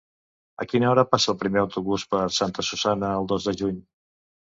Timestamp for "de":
3.51-3.55